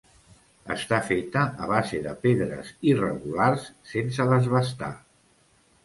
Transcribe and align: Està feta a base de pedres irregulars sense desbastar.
Està 0.75 0.97
feta 1.09 1.43
a 1.65 1.69
base 1.73 2.01
de 2.07 2.15
pedres 2.25 2.73
irregulars 2.95 3.71
sense 3.95 4.31
desbastar. 4.35 4.95